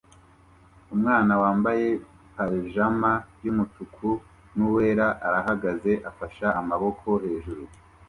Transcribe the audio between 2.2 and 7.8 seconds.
pajama yumutuku nuwera arahagaze afashe amaboko hejuru